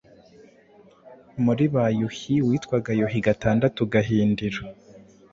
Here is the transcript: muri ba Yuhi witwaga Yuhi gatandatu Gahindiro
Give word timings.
muri 1.43 1.65
ba 1.73 1.85
Yuhi 1.99 2.35
witwaga 2.47 2.91
Yuhi 2.99 3.19
gatandatu 3.27 3.79
Gahindiro 3.93 4.61